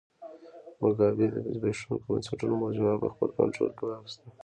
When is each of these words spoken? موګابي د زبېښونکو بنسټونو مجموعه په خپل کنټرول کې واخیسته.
موګابي 0.79 1.25
د 1.31 1.35
زبېښونکو 1.55 2.07
بنسټونو 2.13 2.55
مجموعه 2.63 2.97
په 3.01 3.07
خپل 3.13 3.29
کنټرول 3.39 3.69
کې 3.77 3.83
واخیسته. 3.85 4.27